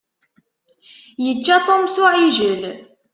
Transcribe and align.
Yečča 1.25 1.57
Tom 1.65 1.83
s 1.93 1.95
uɛijel. 2.03 2.61